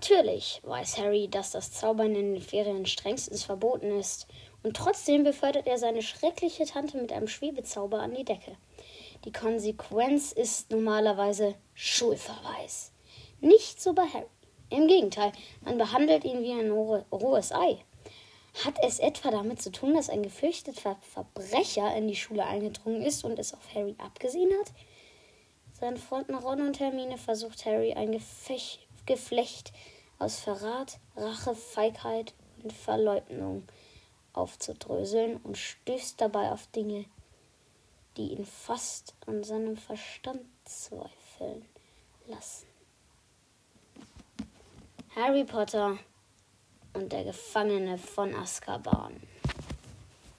[0.00, 4.26] Natürlich weiß Harry, dass das Zaubern in den Ferien strengstens verboten ist,
[4.62, 8.56] und trotzdem befördert er seine schreckliche Tante mit einem Schwebezauber an die Decke.
[9.26, 12.92] Die Konsequenz ist normalerweise Schulverweis.
[13.42, 14.24] Nicht so bei Harry.
[14.70, 17.84] Im Gegenteil, man behandelt ihn wie ein rohes Ei.
[18.64, 23.22] Hat es etwa damit zu tun, dass ein gefürchteter Verbrecher in die Schule eingedrungen ist
[23.22, 24.72] und es auf Harry abgesehen hat?
[25.78, 29.72] Seinen Freunden Ron und Hermine versucht Harry ein Gefecht, Geflecht
[30.18, 33.64] aus Verrat, Rache, Feigheit und Verleugnung
[34.32, 37.06] aufzudröseln und stößt dabei auf Dinge,
[38.16, 41.66] die ihn fast an seinem Verstand zweifeln
[42.26, 42.66] lassen.
[45.16, 45.98] Harry Potter
[46.92, 49.20] und der Gefangene von Azkaban.